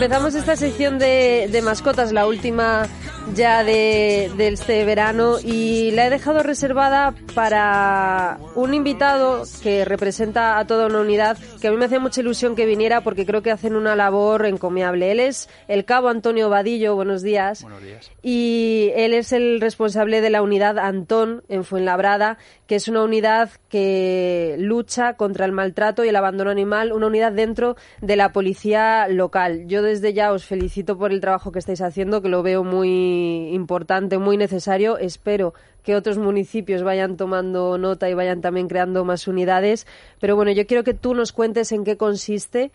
[0.00, 2.86] Empezamos esta sección de, de mascotas, la última
[3.34, 10.58] ya de, de este verano, y la he dejado reservada para un invitado que representa
[10.58, 13.42] a toda una unidad, que a mí me hace mucha ilusión que viniera porque creo
[13.42, 15.12] que hacen una labor encomiable.
[15.12, 17.62] Él es el cabo Antonio Vadillo, buenos días.
[17.62, 18.10] Buenos días.
[18.22, 23.50] Y él es el responsable de la unidad Antón en Fuenlabrada, que es una unidad
[23.68, 29.08] que lucha contra el maltrato y el abandono animal, una unidad dentro de la policía
[29.08, 29.66] local.
[29.66, 33.17] Yo desde ya os felicito por el trabajo que estáis haciendo, que lo veo muy
[33.52, 34.98] importante, muy necesario.
[34.98, 39.86] Espero que otros municipios vayan tomando nota y vayan también creando más unidades.
[40.20, 42.70] Pero bueno, yo quiero que tú nos cuentes en qué consiste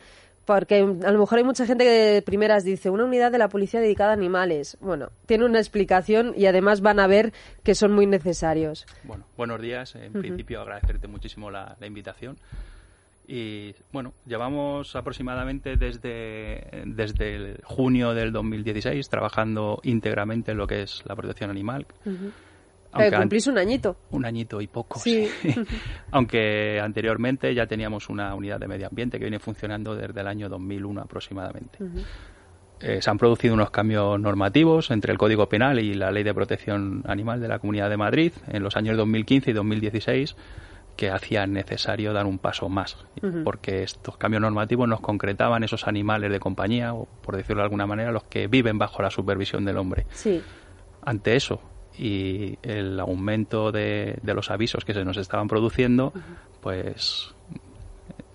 [0.45, 3.47] porque a lo mejor hay mucha gente que de primeras dice una unidad de la
[3.47, 4.77] policía dedicada a animales.
[4.81, 7.33] Bueno, tiene una explicación y además van a ver
[7.63, 8.85] que son muy necesarios.
[9.03, 9.95] Bueno, buenos días.
[9.95, 12.37] En principio, agradecerte muchísimo la, la invitación.
[13.27, 20.81] Y bueno, llevamos aproximadamente desde, desde el junio del 2016 trabajando íntegramente en lo que
[20.83, 21.85] es la protección animal.
[22.91, 23.95] Cumplís un añito.
[24.11, 25.27] Un añito y poco, Sí.
[25.41, 25.55] sí.
[26.11, 30.47] Aunque anteriormente ya teníamos una unidad de medio ambiente que viene funcionando desde el año
[30.49, 31.79] 2001 aproximadamente.
[32.81, 36.33] Eh, se han producido unos cambios normativos entre el Código Penal y la Ley de
[36.33, 40.35] Protección Animal de la Comunidad de Madrid en los años 2015 y 2016
[40.95, 42.97] que hacían necesario dar un paso más,
[43.43, 47.87] porque estos cambios normativos nos concretaban esos animales de compañía, o por decirlo de alguna
[47.87, 50.05] manera, los que viven bajo la supervisión del hombre.
[50.11, 50.41] Sí.
[51.01, 51.61] Ante eso
[51.97, 56.13] y el aumento de, de los avisos que se nos estaban produciendo,
[56.61, 57.33] pues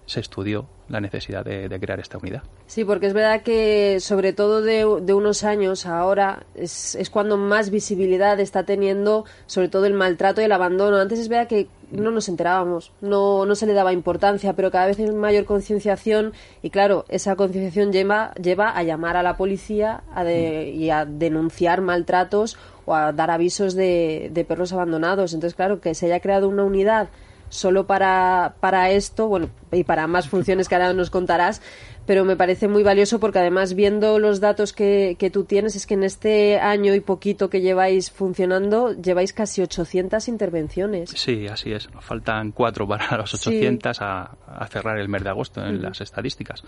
[0.08, 2.42] se estudió la necesidad de, crear esta unidad.
[2.66, 7.36] Sí, porque es verdad que sobre todo de, de unos años ahora es, es cuando
[7.36, 10.96] más visibilidad está teniendo sobre todo el maltrato y el abandono.
[10.96, 14.86] Antes es verdad que no nos enterábamos, no, no se le daba importancia, pero cada
[14.86, 16.32] vez hay mayor concienciación
[16.62, 21.04] y claro, esa concienciación lleva, lleva a llamar a la policía a de- y a
[21.04, 25.34] denunciar maltratos o a dar avisos de, de perros abandonados.
[25.34, 27.08] Entonces, claro, que se haya creado una unidad
[27.48, 31.62] solo para, para esto, bueno, y para más funciones que ahora nos contarás,
[32.06, 35.86] pero me parece muy valioso porque además viendo los datos que, que tú tienes es
[35.86, 41.10] que en este año y poquito que lleváis funcionando lleváis casi 800 intervenciones.
[41.10, 41.92] Sí, así es.
[41.92, 43.48] Nos faltan cuatro para los Sí.
[43.48, 46.64] 800 a, a cerrar el mes de agosto en las estadísticas.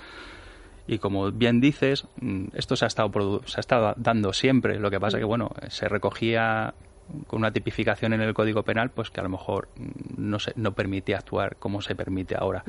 [0.86, 4.78] Y como bien dices, mm, esto se ha estado se ha estado dando siempre.
[4.78, 6.74] Lo que pasa que bueno, se recogía
[7.26, 10.52] con una tipificación en el Código Penal, pues que a lo mejor mm, no se
[10.56, 12.64] no permitía actuar como se permite ahora.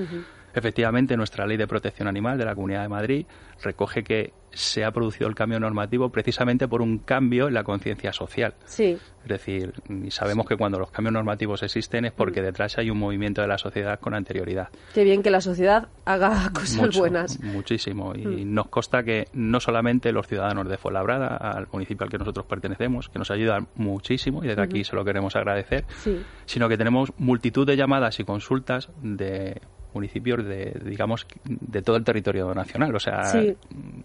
[0.54, 3.26] Efectivamente, nuestra Ley de Protección Animal de la Comunidad de Madrid
[3.64, 8.12] recoge que se ha producido el cambio normativo precisamente por un cambio en la conciencia
[8.12, 8.54] social.
[8.66, 9.74] Sí, Es decir,
[10.10, 13.58] sabemos que cuando los cambios normativos existen es porque detrás hay un movimiento de la
[13.58, 14.68] sociedad con anterioridad.
[14.94, 17.40] qué bien que la sociedad haga cosas Mucho, buenas.
[17.42, 18.14] Muchísimo.
[18.14, 22.46] Y nos consta que no solamente los ciudadanos de Fuenlabrada, al municipio al que nosotros
[22.46, 26.22] pertenecemos, que nos ayudan muchísimo y desde aquí se lo queremos agradecer, Sí.
[26.46, 29.62] sino que tenemos multitud de llamadas y consultas de
[29.94, 32.96] municipios de, digamos, de todo el territorio nacional.
[32.96, 33.56] O sea, Sí.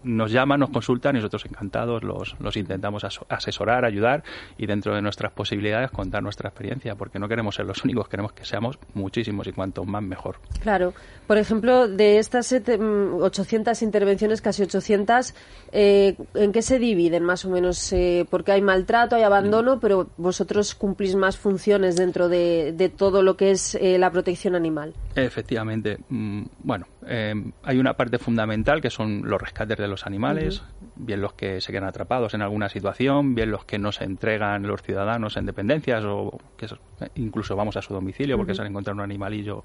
[0.03, 4.23] nos llaman, nos consultan y nosotros encantados los, los intentamos asesorar, ayudar
[4.57, 8.33] y dentro de nuestras posibilidades contar nuestra experiencia, porque no queremos ser los únicos, queremos
[8.33, 10.37] que seamos muchísimos y cuanto más mejor.
[10.61, 10.93] Claro.
[11.27, 15.33] Por ejemplo, de estas sete- mm, 800 intervenciones, casi 800,
[15.73, 17.91] eh, ¿en qué se dividen más o menos?
[17.91, 23.21] Eh, porque hay maltrato, hay abandono, pero vosotros cumplís más funciones dentro de, de todo
[23.23, 24.93] lo que es eh, la protección animal.
[25.15, 25.76] Efectivamente.
[26.09, 27.33] Mm, Bueno, eh,
[27.63, 30.63] hay una parte fundamental que son los rescates de los animales,
[30.95, 34.63] bien los que se quedan atrapados en alguna situación, bien los que no se entregan
[34.67, 36.67] los ciudadanos en dependencias o que
[37.15, 39.63] incluso vamos a su domicilio porque se han encontrado un animalillo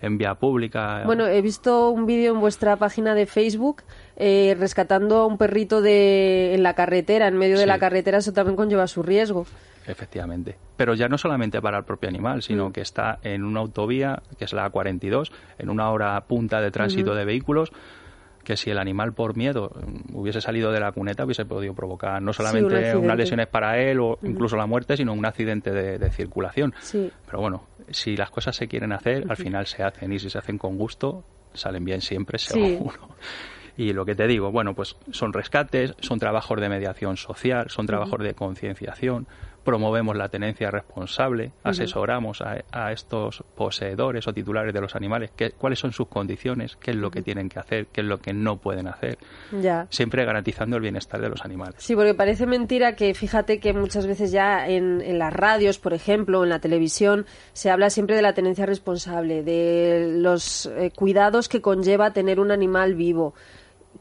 [0.00, 1.02] en vía pública.
[1.04, 3.82] Bueno, he visto un vídeo en vuestra página de Facebook
[4.16, 8.32] eh, rescatando a un perrito de, en la carretera, en medio de la carretera, eso
[8.32, 9.46] también conlleva su riesgo.
[9.86, 10.56] Efectivamente.
[10.76, 12.72] Pero ya no solamente para el propio animal, sino Mm.
[12.72, 17.14] que está en una autovía, que es la A42, en una hora punta de tránsito
[17.14, 17.70] de vehículos,
[18.44, 19.70] que si el animal por miedo
[20.14, 24.18] hubiese salido de la cuneta hubiese podido provocar no solamente unas lesiones para él o
[24.22, 26.72] incluso la muerte, sino un accidente de, de circulación.
[26.80, 27.10] Sí.
[27.26, 30.38] Pero bueno, si las cosas se quieren hacer, al final se hacen y si se
[30.38, 32.52] hacen con gusto, salen bien siempre, Sí.
[32.54, 33.08] seguro.
[33.76, 37.86] Y lo que te digo, bueno, pues son rescates, son trabajos de mediación social, son
[37.86, 39.26] trabajos de concienciación,
[39.68, 45.78] promovemos la tenencia responsable, asesoramos a, a estos poseedores o titulares de los animales, cuáles
[45.78, 48.56] son sus condiciones, qué es lo que tienen que hacer, qué es lo que no
[48.56, 49.18] pueden hacer,
[49.52, 49.86] Ya.
[49.90, 51.74] siempre garantizando el bienestar de los animales.
[51.80, 55.92] Sí, porque parece mentira que fíjate que muchas veces ya en, en las radios, por
[55.92, 61.50] ejemplo, en la televisión, se habla siempre de la tenencia responsable, de los eh, cuidados
[61.50, 63.34] que conlleva tener un animal vivo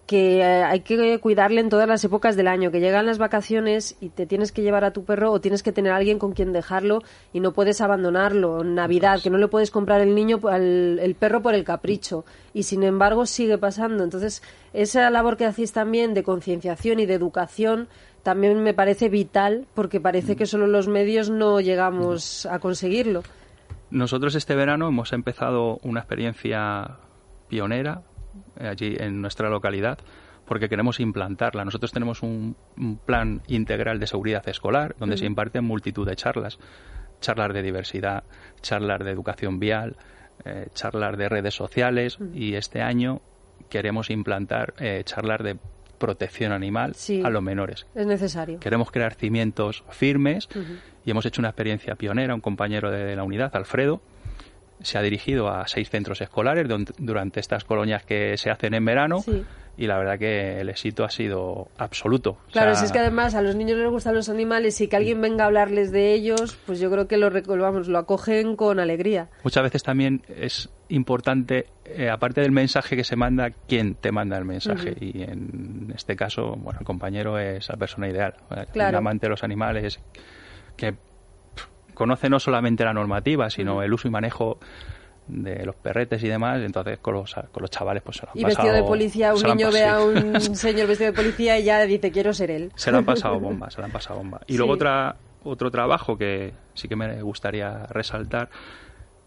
[0.08, 3.98] que eh, hay que cuidarle en todas las épocas del año, que llegan las vacaciones
[4.00, 6.32] y te tienes que llevar a tu perro o tienes que tener a alguien con
[6.32, 8.62] quien dejarlo y no puedes abandonarlo.
[8.62, 12.24] En Navidad, que no le puedes comprar el niño el perro por el capricho
[12.54, 14.06] y sin embargo sigue pasando.
[14.06, 14.42] Entonces,
[14.74, 17.90] esa labor que hacéis también de concienciación y de educación
[18.24, 23.24] también me parece vital porque parece que solo los medios no llegamos a conseguirlo.
[23.90, 26.98] Nosotros este verano hemos empezado una experiencia
[27.50, 28.04] pionera
[28.60, 30.00] allí en nuestra localidad
[30.46, 31.66] porque queremos implantarla.
[31.66, 36.58] Nosotros tenemos un, un plan integral de seguridad escolar donde se imparten multitud de charlas,
[37.20, 38.24] charlas de diversidad,
[38.62, 39.98] charlas de educación vial,
[40.46, 43.20] eh, charlas de redes sociales y este año
[43.70, 45.58] queremos implantar eh, charlas de
[45.98, 47.22] protección animal Sí.
[47.26, 47.86] a los menores.
[47.96, 48.60] Es necesario.
[48.60, 50.48] Queremos crear cimientos firmes
[51.04, 52.34] y hemos hecho una experiencia pionera.
[52.36, 54.00] Un compañero de la unidad, Alfredo,
[54.82, 59.20] se ha dirigido a seis centros escolares durante estas colonias que se hacen en verano
[59.22, 59.44] Sí.
[59.78, 62.32] y la verdad que el éxito ha sido absoluto.
[62.32, 64.88] O Claro, sea, si es que además a los niños les gustan los animales y
[64.88, 67.30] que alguien venga a hablarles de ellos, pues yo creo que lo,
[67.60, 69.30] vamos, lo acogen con alegría.
[69.44, 74.38] Muchas veces también es importante, eh, aparte del mensaje que se manda, quién te manda
[74.38, 74.96] el mensaje.
[75.00, 78.36] Y en este caso, bueno, el compañero es la persona ideal.
[78.72, 78.90] Claro.
[78.92, 80.00] Un amante de los animales
[80.76, 80.96] que
[81.98, 84.60] conoce no solamente la normativa, sino el uso y manejo
[85.28, 86.62] de los perretes y demás.
[86.62, 88.64] Entonces, con los, con los chavales, pues se lo han Y pasado.
[88.68, 92.12] vestido de policía, un niño ve a un señor vestido de policía y ya dice
[92.12, 92.72] quiero ser él.
[92.76, 94.42] se lo han pasado bomba, se lo han pasado bomba.
[94.48, 94.58] Y Sí.
[94.58, 98.50] luego otra, otro trabajo que sí que me gustaría resaltar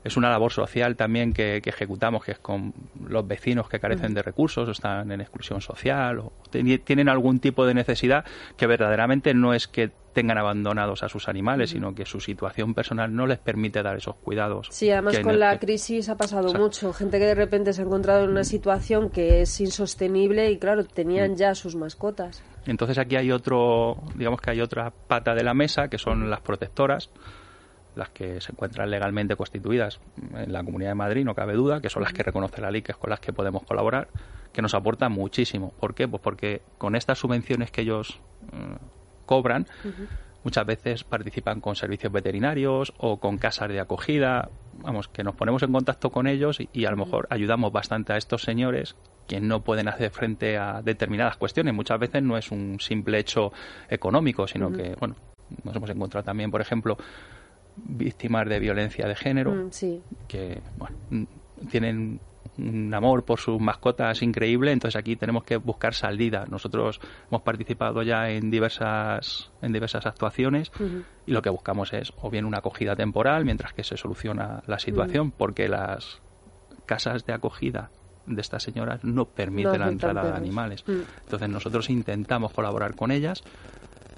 [0.03, 2.73] es una labor social también que, que ejecutamos, que es con
[3.07, 7.67] los vecinos que carecen de recursos o están en exclusión social o tienen algún tipo
[7.67, 8.25] de necesidad
[8.57, 13.15] que verdaderamente no es que tengan abandonados a sus animales, sino que su situación personal
[13.15, 14.69] no les permite dar esos cuidados.
[14.71, 16.93] Sí, además con la crisis ha pasado mucho.
[16.93, 20.85] Gente que de repente se ha encontrado en una situación que es insostenible y claro,
[20.85, 22.43] tenían ya sus mascotas.
[22.67, 26.41] Entonces aquí hay otro, digamos que hay otra pata de la mesa que son las
[26.41, 27.11] protectoras,
[27.95, 30.01] las que se encuentran legalmente constituidas
[30.35, 32.83] en la Comunidad de Madrid, no cabe duda, que son las que reconoce la ley,
[32.83, 34.09] que es con las que podemos colaborar,
[34.53, 35.73] que nos aportan muchísimo.
[35.81, 36.07] ¿Por qué?
[36.07, 38.21] Pues porque con estas subvenciones que ellos
[39.31, 39.67] cobran,
[40.43, 44.49] muchas veces participan con servicios veterinarios o con casas de acogida,
[44.83, 48.13] vamos, que nos ponemos en contacto con ellos y, y a lo mejor ayudamos bastante
[48.13, 48.97] a estos señores
[49.29, 51.73] que no pueden hacer frente a determinadas cuestiones.
[51.75, 53.53] Muchas veces no es un simple hecho
[53.89, 55.15] económico, sino que, bueno,
[55.63, 56.97] nos hemos encontrado también, por ejemplo,
[57.77, 60.03] víctimas de violencia de género Mm, sí.
[60.27, 60.97] que, bueno,
[61.71, 62.19] tienen
[62.59, 66.47] un amor por sus mascotas increíble, entonces aquí tenemos que buscar salida.
[66.49, 70.71] Nosotros hemos participado ya en diversas en diversas actuaciones
[71.27, 74.79] y lo que buscamos es o bien una acogida temporal mientras que se soluciona la
[74.79, 76.21] situación, porque las
[76.87, 77.91] casas de acogida
[78.27, 80.85] de estas señoras no permiten No la entrada de animales.
[80.87, 81.01] Mm.
[81.25, 83.43] Entonces nosotros intentamos colaborar con ellas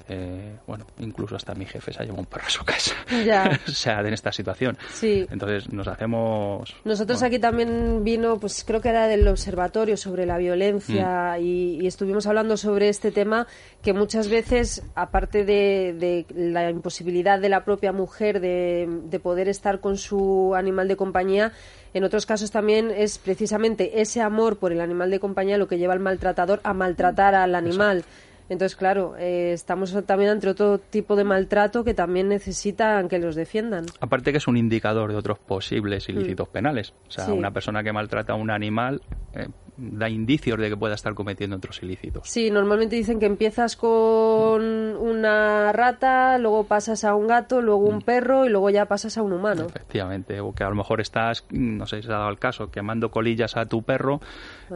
[0.09, 2.95] Eh, bueno, incluso hasta mi jefe se ha llevado un perro a su casa.
[3.25, 3.59] Ya.
[3.69, 4.77] o sea, en esta situación.
[4.93, 5.27] Sí.
[5.31, 6.75] Entonces nos hacemos...
[6.85, 10.39] Nosotros bueno, aquí también vino, pues creo que era del observatorio sobre la Mm.
[10.39, 13.47] violencia y, y estuvimos hablando sobre este tema
[13.83, 19.49] que muchas veces, aparte de, de la imposibilidad de la propia mujer de, de poder
[19.49, 21.53] estar con su animal de compañía,
[21.95, 25.79] en otros casos también es precisamente ese amor por el animal de compañía lo que
[25.79, 28.05] lleva al maltratador a maltratar al animal.
[28.53, 33.35] Entonces, claro, eh, estamos también ante otro tipo de maltrato que también necesitan que los
[33.35, 33.87] defiendan.
[34.01, 36.93] Aparte que es un indicador de otros posibles ilícitos penales.
[37.09, 37.27] O sea, Mm.
[37.29, 37.33] Sí.
[37.39, 39.01] una persona que maltrata a un animal
[39.35, 42.29] eh, da indicios de que pueda estar cometiendo otros ilícitos.
[42.29, 47.95] Sí, normalmente dicen que empiezas con una rata, luego pasas a un gato, luego Mm.
[47.95, 49.67] un perro y luego ya pasas a un humano.
[49.67, 52.39] Efectivamente, o que a lo mejor estás, mm, no sé si se ha dado el
[52.39, 54.21] caso, quemando colillas a tu perro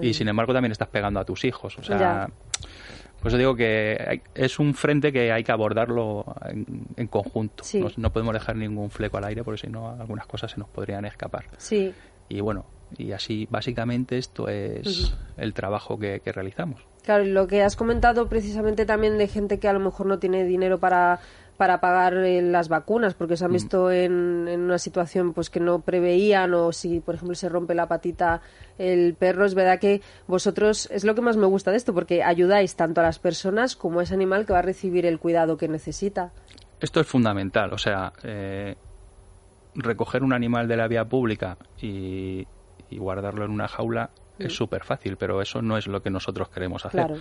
[0.00, 1.78] y sin embargo también estás pegando a tus hijos.
[1.78, 2.28] O sea, Ya.
[3.26, 7.64] Pues yo digo que hay- es un frente que hay que abordarlo en, en conjunto.
[7.64, 7.80] Sí.
[7.80, 10.68] No, no podemos dejar ningún fleco al aire porque si no algunas cosas se nos
[10.68, 11.46] podrían escapar.
[11.58, 11.92] Sí,
[12.28, 12.66] Y bueno,
[12.96, 16.80] y así básicamente esto es el trabajo que, que realizamos.
[17.04, 20.18] claro, y lo que has comentado precisamente también de gente que a lo mejor no
[20.20, 21.18] tiene dinero para
[21.56, 23.36] para pagar eh, las vacunas porque Mm.
[23.36, 27.34] se han visto en, en una situación pues que no preveían o si por ejemplo
[27.34, 28.40] se rompe la patita
[28.78, 32.22] el perro es verdad que vosotros es lo que más me gusta de esto porque
[32.22, 35.56] ayudáis tanto a las personas como a ese animal que va a recibir el cuidado
[35.56, 36.32] que necesita
[36.80, 38.76] Esto es fundamental, o sea, eh,
[39.74, 42.46] recoger un animal de la vía pública y,
[42.90, 46.50] y guardarlo en una jaula es súper fácil, pero eso no es lo que nosotros
[46.50, 47.06] queremos hacer.
[47.06, 47.20] claro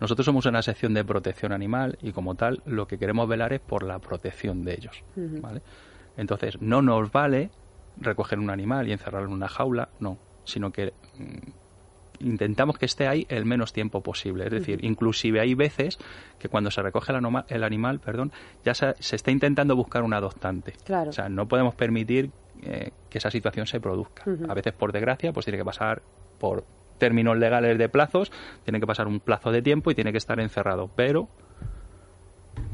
[0.00, 3.60] Nosotros somos una sección de protección animal y como tal lo que queremos velar es
[3.60, 5.02] por la protección de ellos.
[5.40, 5.62] ¿vale?
[6.16, 7.50] Entonces no nos vale
[7.96, 11.50] recoger un animal y encerrarlo en una jaula, no, sino que mm,
[12.20, 14.44] intentamos que esté ahí el menos tiempo posible.
[14.44, 15.98] Es decir, inclusive hay veces
[16.38, 18.32] que cuando se recoge el, anoma- el animal, perdón,
[18.64, 20.72] ya se, se está intentando buscar un adoptante.
[20.84, 21.10] Claro.
[21.10, 22.30] O sea, no podemos permitir
[22.62, 24.24] eh, que esa situación se produzca.
[24.48, 26.02] A veces, por desgracia, pues tiene que pasar
[26.38, 26.64] por
[26.98, 28.30] términos legales de plazos,
[28.64, 30.90] tiene que pasar un plazo de tiempo y tiene que estar encerrado.
[30.94, 31.28] Pero,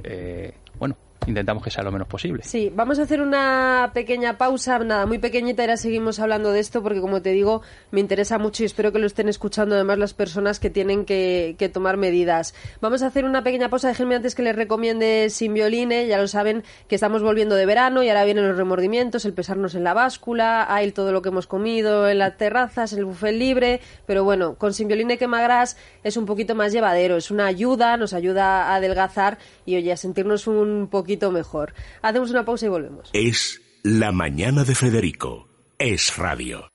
[0.04, 0.96] eh, bueno,
[1.30, 2.42] intentamos que sea lo menos posible.
[2.44, 6.60] Sí, vamos a hacer una pequeña pausa, nada, muy pequeñita, y ahora seguimos hablando de
[6.60, 9.98] esto porque, como te digo, me interesa mucho y espero que lo estén escuchando además
[9.98, 12.54] las personas que tienen que, que tomar medidas.
[12.80, 16.28] Vamos a hacer una pequeña pausa, déjenme antes que les recomiende Sin Violine, ya lo
[16.28, 19.94] saben que estamos volviendo de verano y ahora vienen los remordimientos, el pesarnos en la
[19.94, 24.56] báscula, hay todo lo que hemos comido en las terrazas, el buffet libre, pero bueno,
[24.56, 28.76] con Sin Violine Quemagras es un poquito más llevadero, es una ayuda, nos ayuda a
[28.76, 31.74] adelgazar y, oye, a sentirnos un poquito mejor.
[32.00, 33.10] Hacemos una pausa y volvemos.
[33.12, 35.48] Es La Mañana de Federico.
[35.78, 36.70] Es Radio.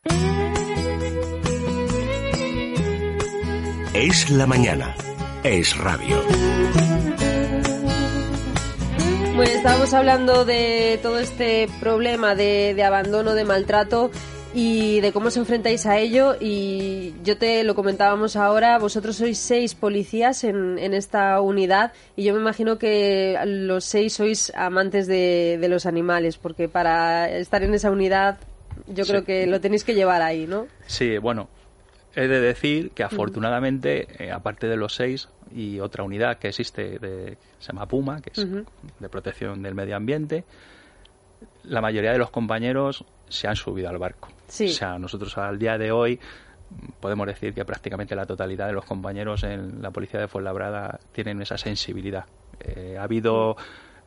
[3.93, 4.95] Es la mañana.
[5.43, 6.21] Es radio.
[9.35, 14.11] Bueno, estábamos hablando de todo este problema de, de abandono, de maltrato
[14.55, 16.35] y de cómo os enfrentáis a ello.
[16.39, 22.23] Y yo te lo comentábamos ahora, vosotros sois seis policías en, en esta unidad y
[22.23, 27.61] yo me imagino que los seis sois amantes de, de los animales, porque para estar
[27.63, 28.37] en esa unidad
[28.87, 29.11] yo Sí.
[29.11, 30.67] creo que lo tenéis que llevar ahí, ¿no?
[30.87, 31.49] Sí, bueno,
[32.15, 36.97] he de decir que afortunadamente, eh, aparte de los seis y otra unidad que existe,
[36.99, 38.47] de, se llama Puma, que es
[38.99, 40.43] de protección del medio ambiente,
[41.63, 44.29] la mayoría de los compañeros se han subido al barco.
[44.47, 44.65] Sí.
[44.65, 46.19] O sea, nosotros al día de hoy
[46.69, 50.99] mm, podemos decir que prácticamente la totalidad de los compañeros en la policía de Fuenlabrada
[51.11, 52.25] tienen esa sensibilidad.
[52.59, 53.55] Eh, ha habido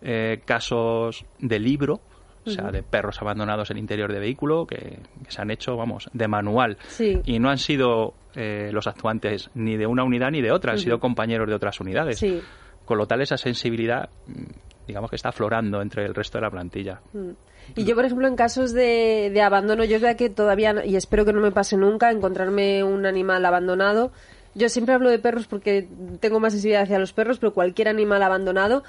[0.00, 2.00] eh, casos de libro,
[2.46, 6.08] o sea, de perros abandonados en interior de vehículo que, que se han hecho, vamos,
[6.14, 6.78] de manual.
[6.86, 7.20] Sí.
[7.26, 10.78] Y no han sido eh, los actuantes ni de una unidad ni de otra, han
[10.78, 12.18] sido compañeros de otras unidades.
[12.18, 12.40] Sí.
[12.84, 14.44] Con lo tal, esa sensibilidad, mm,
[14.88, 17.00] digamos que está aflorando entre el resto de la plantilla.
[17.76, 21.26] Y yo, por ejemplo, en casos de, de abandono, yo veo que todavía, y espero
[21.26, 24.10] que no me pase nunca, encontrarme un animal abandonado.
[24.54, 25.86] Yo siempre hablo de perros porque
[26.20, 28.82] tengo más sensibilidad hacia los perros, pero cualquier animal abandonado.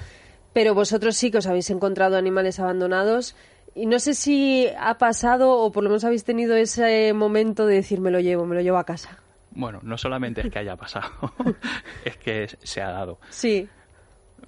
[0.54, 3.36] Pero vosotros sí que os habéis encontrado animales abandonados.
[3.74, 7.76] Y no sé si ha pasado o por lo menos habéis tenido ese momento de
[7.76, 9.18] decir me lo llevo, me lo llevo a casa.
[9.52, 11.10] Bueno, no solamente es que haya pasado,
[12.04, 13.18] es que se ha dado.
[13.28, 13.68] Sí,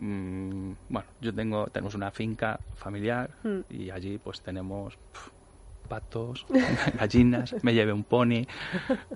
[0.02, 3.37] Mm, bueno, yo tengo, tenemos una finca familiar
[3.68, 4.99] y allí pues tenemos
[5.87, 6.44] patos,
[6.99, 8.44] gallinas, me llevé un pony,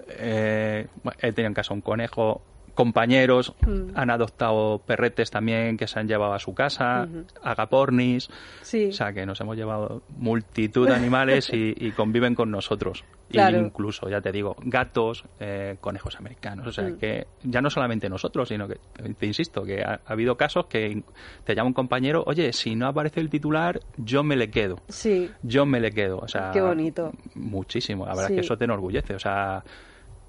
[0.07, 2.41] eh, bueno, he tenido en casa un conejo,
[2.77, 3.55] compañeros
[3.95, 7.09] han adoptado perretes también que se han llevado a su casa,
[7.43, 8.29] agapornis,
[8.63, 8.87] Sí.
[8.91, 13.05] o sea que nos hemos llevado multitud de animales y, y conviven con nosotros.
[13.29, 13.59] Claro.
[13.59, 16.65] Incluso, ya te digo, gatos, eh, conejos americanos.
[16.69, 18.79] O sea que ya no solamente nosotros, sino que,
[19.19, 21.03] te insisto, que ha, ha habido casos que
[21.43, 24.77] te llama un compañero, oye, si no aparece el titular, yo me le quedo.
[24.89, 25.29] Sí.
[25.43, 26.19] Yo me le quedo.
[26.19, 27.11] O sea, Qué bonito.
[27.35, 28.07] Muchísimo.
[28.07, 28.35] La verdad Sí.
[28.35, 29.15] es que eso te enorgullece.
[29.17, 29.65] O sea,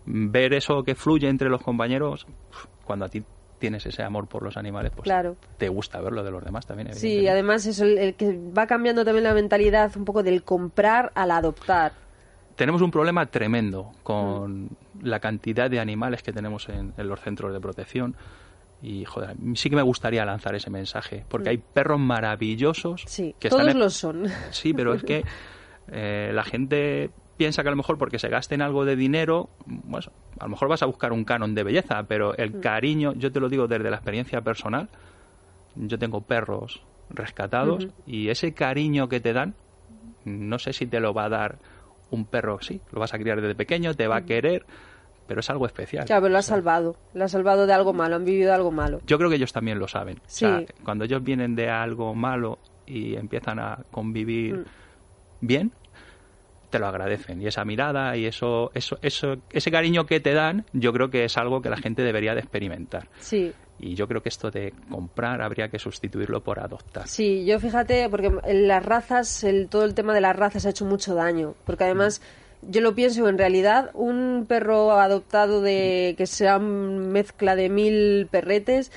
[0.08, 2.26] ver eso que fluye entre los compañeros,
[2.86, 3.24] cuando a ti
[3.60, 5.36] tienes ese amor por los animales, pues Claro.
[5.58, 6.94] te gusta verlo de los demás también.
[6.94, 11.12] Sí, además eso, el, el que va cambiando también la mentalidad un poco del comprar
[11.16, 11.92] al adoptar.
[12.56, 14.70] Tenemos un problema tremendo con Mm.
[15.04, 18.16] la cantidad de animales que tenemos en, en los centros de protección.
[18.82, 23.08] Y, joder, sí que me gustaría lanzar ese mensaje, porque hay perros maravillosos Mm.
[23.08, 23.80] Sí, que todos están...
[23.80, 24.28] lo son.
[24.52, 25.24] Sí, pero es que
[25.92, 30.08] eh, la gente piensa que a lo mejor porque se gasten algo de dinero, bueno,
[30.40, 32.60] a lo mejor vas a buscar un canon de belleza, pero el Mm.
[32.62, 34.90] cariño, yo te lo digo desde la experiencia personal,
[35.76, 39.54] yo tengo perros rescatados y ese cariño que te dan,
[40.26, 41.60] no sé si te lo va a dar
[42.10, 44.66] un perro, sí, lo vas a criar desde pequeño, te va a querer,
[45.28, 46.06] pero es algo especial.
[46.06, 46.96] Claro, pero lo ha O sea, salvado.
[47.14, 49.00] Lo ha salvado de algo malo, han vivido algo malo.
[49.06, 50.20] yo creo que ellos también lo saben.
[50.26, 50.46] Sí.
[50.46, 54.66] O sea, cuando ellos vienen de algo malo y empiezan a convivir Mm.
[55.42, 55.72] bien,
[56.70, 57.42] te lo agradecen.
[57.42, 61.26] Y esa mirada y eso, eso, eso, ese cariño que te dan, yo creo que
[61.26, 63.08] es algo que la gente debería de experimentar.
[63.20, 67.08] Sí, Y yo creo que esto de comprar habría que sustituirlo por adoptar.
[67.08, 70.70] sí, yo fíjate, porque en las razas, el, todo el tema de las razas ha
[70.72, 71.54] hecho mucho daño.
[71.66, 72.22] Porque además,
[72.64, 78.92] yo lo pienso, en realidad, un perro adoptado de que sea mezcla de mil perretes,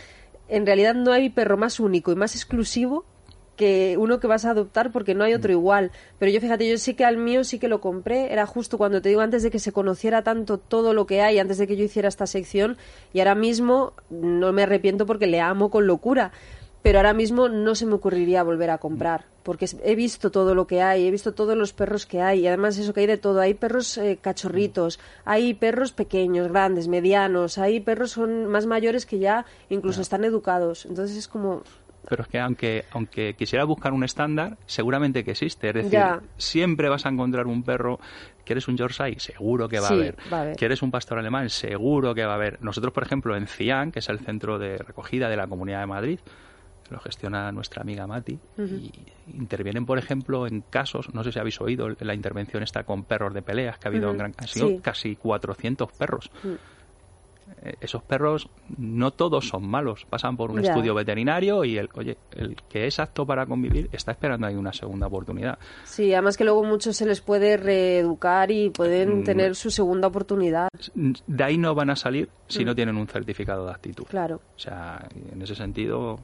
[0.48, 3.04] en realidad no hay perro más único y más exclusivo
[3.60, 5.90] que uno que vas a adoptar porque no hay otro igual.
[6.18, 9.02] Pero yo fíjate, yo sí que al mío sí que lo compré, era justo cuando
[9.02, 11.76] te digo antes de que se conociera tanto todo lo que hay, antes de que
[11.76, 12.78] yo hiciera esta sección,
[13.12, 16.32] y ahora mismo no me arrepiento porque le amo con locura.
[16.82, 20.54] Pero ahora mismo no se me ocurriría volver a comprar, porque es- he visto todo
[20.54, 23.06] lo que hay, he visto todos los perros que hay, y además eso que hay
[23.06, 28.64] de todo, hay perros eh, cachorritos, hay perros pequeños, grandes, medianos, hay perros son más
[28.64, 31.62] mayores que ya incluso están educados, entonces es como,
[32.08, 35.68] Pero es que aunque, aunque quisiera buscar un estándar, seguramente que existe.
[35.68, 36.20] Es decir, Ya.
[36.38, 37.98] siempre vas a encontrar un perro.
[38.44, 39.20] ¿Quieres un Yorkshire?
[39.20, 40.16] Seguro que va Sí, a haber.
[40.32, 40.56] va a haber.
[40.56, 41.50] ¿Quieres un pastor alemán?
[41.50, 42.60] Seguro que va a haber.
[42.62, 45.86] Nosotros, por ejemplo, en CIAN, que es el centro de recogida de la Comunidad de
[45.86, 46.20] Madrid,
[46.88, 48.90] lo gestiona nuestra amiga Mati, y
[49.28, 53.32] intervienen, por ejemplo, en casos, no sé si habéis oído la intervención esta con perros
[53.32, 54.80] de peleas que ha habido en Gran sido Sí.
[54.82, 56.30] casi 400 perros.
[56.44, 56.56] Eh,
[57.80, 60.70] Esos perros no todos son malos, pasan por un Ya.
[60.70, 64.72] estudio veterinario y el, oye, el que es apto para convivir está esperando ahí una
[64.72, 65.58] segunda oportunidad.
[65.84, 69.24] sí, además que luego muchos se les puede reeducar y pueden Mm.
[69.24, 72.30] tener su segunda oportunidad, De ahí no van a salir Mm.
[72.48, 74.04] si no tienen un certificado de actitud.
[74.08, 74.36] claro.
[74.56, 76.18] O sea, en ese sentido,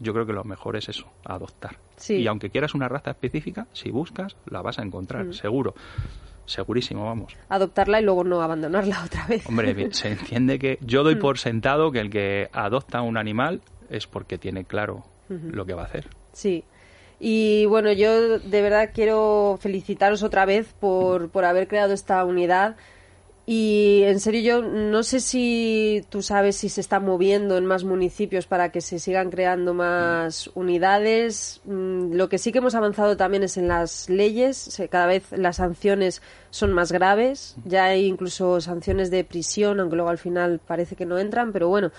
[0.00, 1.76] yo creo que lo mejor es eso, adoptar.
[1.96, 2.16] Sí.
[2.16, 5.32] Y aunque quieras una raza específica, si buscas, la vas a encontrar, Mm.
[5.32, 5.74] seguro.
[6.46, 7.36] Segurísimo, vamos.
[7.48, 9.46] Adoptarla y luego no abandonarla otra vez.
[9.46, 11.04] Hombre, se entiende que yo Mm.
[11.04, 15.72] doy por sentado que el que adopta un animal es porque tiene claro lo que
[15.74, 16.08] va a hacer.
[16.32, 16.64] Sí.
[17.18, 22.76] Y bueno, yo de verdad quiero felicitaros otra vez por, por haber creado esta unidad.
[23.44, 27.82] Y en serio, yo no sé si tú sabes si se está moviendo en más
[27.82, 31.60] municipios para que se sigan creando más unidades.
[31.64, 34.80] Mm, Lo que sí que hemos avanzado también es en las leyes.
[34.90, 37.56] Cada vez las sanciones son más graves.
[37.64, 41.52] Ya hay incluso sanciones de prisión, aunque luego al final parece que no entran.
[41.52, 41.90] Pero bueno,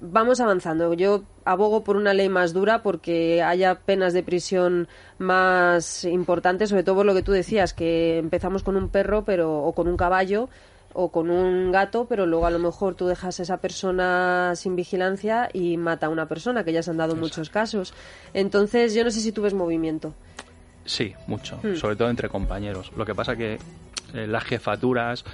[0.00, 0.94] vamos avanzando.
[0.94, 4.86] Yo abogo por una ley más dura porque haya penas de prisión
[5.18, 9.64] más importantes, sobre todo por lo que tú decías, que empezamos con un perro pero
[9.64, 10.48] o con un caballo
[10.94, 14.76] o con un gato, pero luego a lo mejor tú dejas a esa persona sin
[14.76, 17.94] vigilancia y mata a una persona, que ya se han dado muchos casos.
[18.34, 20.14] Entonces, yo no sé si tú ves movimiento.
[20.84, 21.76] Sí, mucho, Hmm.
[21.76, 22.92] sobre todo entre compañeros.
[22.96, 23.58] Lo que pasa que
[24.14, 25.24] eh, las jefaturas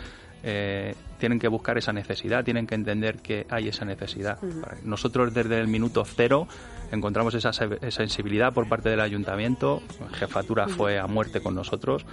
[0.45, 4.39] eh, tienen que buscar esa necesidad, tienen que entender que hay esa necesidad.
[4.85, 6.47] Nosotros desde el minuto cero
[6.93, 12.07] encontramos esa se- sensibilidad por parte del ayuntamiento, jefatura fue a muerte con nosotros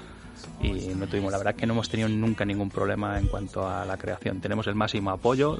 [0.62, 3.68] y no tuvimos, la verdad es que no hemos tenido nunca ningún problema en cuanto
[3.68, 4.42] a la creación.
[4.42, 5.60] Tenemos el máximo apoyo,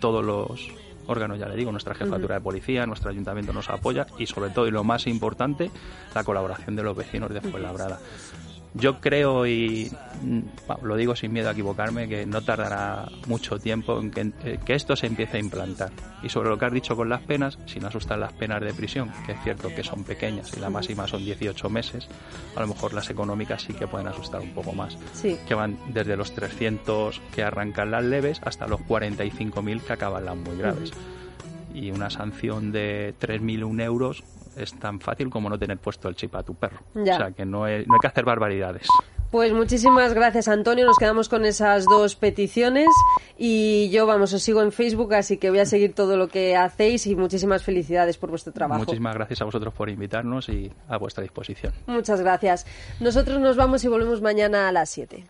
[0.00, 0.70] todos los
[1.06, 4.66] órganos, ya le digo, nuestra jefatura de policía, nuestro ayuntamiento nos apoya y sobre todo,
[4.66, 5.70] y lo más importante,
[6.14, 8.00] la colaboración de los vecinos de Fuenlabrada.
[8.78, 9.90] Yo creo y
[10.22, 10.40] mm,
[10.82, 14.74] lo digo sin miedo a equivocarme que no tardará mucho tiempo en que, eh, que,
[14.74, 15.90] esto se empiece a implantar.
[16.22, 18.74] Y sobre lo que has dicho con las penas, si no asustan las penas de
[18.74, 22.08] prisión, que es cierto que son pequeñas y la máxima son 18 meses,
[22.54, 24.98] a lo mejor las económicas sí que pueden asustar un poco más.
[25.14, 25.38] Sí.
[25.48, 30.36] Que van desde los 300 que arrancan las leves hasta los 45.000 que acaban las
[30.36, 30.92] muy graves.
[31.74, 34.22] Y una sanción de 3.000 euros
[34.56, 36.78] es tan fácil como no tener puesto el chip a tu perro.
[36.94, 37.14] Ya.
[37.14, 38.86] O sea, que no, hay- no hay que hacer barbaridades.
[39.30, 40.86] Pues muchísimas gracias, Antonio.
[40.86, 42.86] Nos quedamos con esas dos peticiones
[43.36, 46.56] y yo, vamos, os sigo en Facebook, así que voy a seguir todo lo que
[46.56, 48.80] hacéis y muchísimas felicidades por vuestro trabajo.
[48.80, 51.72] Muchísimas gracias a vosotros por invitarnos y a vuestra disposición.
[51.86, 52.66] Muchas gracias.
[53.00, 55.24] Nosotros nos vamos y volvemos mañana a las 7.